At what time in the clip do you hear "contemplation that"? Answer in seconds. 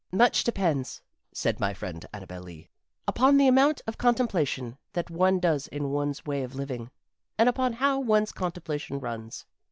3.99-5.11